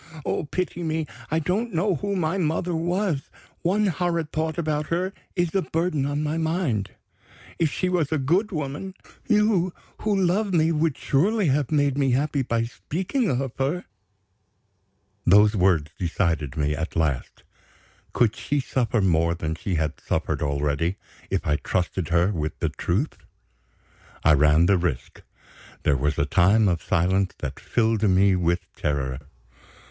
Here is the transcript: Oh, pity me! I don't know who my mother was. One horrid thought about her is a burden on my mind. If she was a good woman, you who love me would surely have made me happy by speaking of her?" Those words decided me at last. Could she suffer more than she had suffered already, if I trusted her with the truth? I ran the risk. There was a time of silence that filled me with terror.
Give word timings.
Oh, 0.25 0.45
pity 0.45 0.81
me! 0.81 1.05
I 1.29 1.37
don't 1.37 1.75
know 1.75 1.93
who 1.93 2.15
my 2.15 2.39
mother 2.39 2.73
was. 2.75 3.29
One 3.61 3.85
horrid 3.85 4.31
thought 4.31 4.57
about 4.57 4.87
her 4.87 5.13
is 5.35 5.53
a 5.53 5.61
burden 5.61 6.07
on 6.07 6.23
my 6.23 6.39
mind. 6.39 6.89
If 7.59 7.71
she 7.71 7.87
was 7.87 8.11
a 8.11 8.17
good 8.17 8.51
woman, 8.51 8.95
you 9.27 9.71
who 9.99 10.15
love 10.19 10.55
me 10.55 10.71
would 10.71 10.97
surely 10.97 11.49
have 11.49 11.69
made 11.71 11.99
me 11.99 12.13
happy 12.13 12.41
by 12.41 12.63
speaking 12.63 13.29
of 13.29 13.51
her?" 13.59 13.85
Those 15.23 15.55
words 15.55 15.91
decided 15.99 16.57
me 16.57 16.75
at 16.75 16.95
last. 16.95 17.43
Could 18.11 18.35
she 18.35 18.59
suffer 18.59 19.01
more 19.01 19.35
than 19.35 19.53
she 19.53 19.75
had 19.75 19.99
suffered 20.01 20.41
already, 20.41 20.95
if 21.29 21.45
I 21.45 21.57
trusted 21.57 22.07
her 22.09 22.31
with 22.31 22.57
the 22.57 22.69
truth? 22.69 23.17
I 24.23 24.33
ran 24.33 24.65
the 24.65 24.79
risk. 24.79 25.21
There 25.83 25.95
was 25.95 26.17
a 26.17 26.25
time 26.25 26.67
of 26.67 26.81
silence 26.81 27.35
that 27.37 27.59
filled 27.59 28.01
me 28.01 28.35
with 28.35 28.65
terror. 28.75 29.19